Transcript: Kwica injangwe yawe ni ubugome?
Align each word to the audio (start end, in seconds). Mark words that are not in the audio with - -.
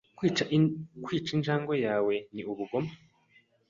Kwica 1.05 1.29
injangwe 1.37 1.75
yawe 1.85 2.15
ni 2.33 2.41
ubugome? 2.51 2.91